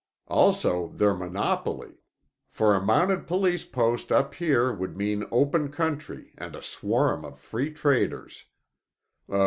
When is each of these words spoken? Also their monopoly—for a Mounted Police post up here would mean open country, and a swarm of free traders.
Also 0.29 0.87
their 0.95 1.13
monopoly—for 1.13 2.73
a 2.73 2.81
Mounted 2.83 3.27
Police 3.27 3.65
post 3.65 4.11
up 4.11 4.33
here 4.33 4.73
would 4.73 4.97
mean 4.97 5.27
open 5.31 5.71
country, 5.71 6.33
and 6.39 6.55
a 6.55 6.63
swarm 6.63 7.23
of 7.23 7.37
free 7.39 7.71
traders. 7.71 8.45